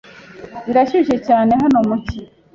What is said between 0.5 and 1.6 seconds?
Birashyushye cyane